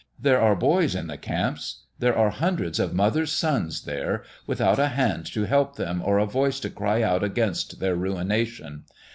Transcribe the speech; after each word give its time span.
There 0.19 0.41
are 0.41 0.55
boys 0.55 0.95
in 0.95 1.05
the 1.05 1.15
camps 1.15 1.81
there 1.99 2.17
are 2.17 2.31
hundreds 2.31 2.79
of 2.79 2.91
mother's 2.91 3.31
sons 3.31 3.83
there 3.83 4.23
without 4.47 4.79
a 4.79 4.87
hand 4.87 5.27
to 5.33 5.43
help 5.43 5.75
them 5.75 6.01
or 6.03 6.17
a 6.17 6.25
voice 6.25 6.59
to 6.61 6.71
cry 6.71 7.03
out 7.03 7.23
against 7.23 7.79
their 7.79 7.95
ruination. 7.95 8.85